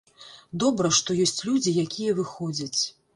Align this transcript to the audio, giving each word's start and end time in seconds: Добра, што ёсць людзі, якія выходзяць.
Добра, 0.61 0.89
што 0.99 1.17
ёсць 1.25 1.41
людзі, 1.49 1.73
якія 1.83 2.17
выходзяць. 2.21 2.81